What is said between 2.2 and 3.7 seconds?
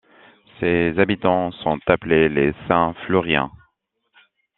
les Saint-Flouriens.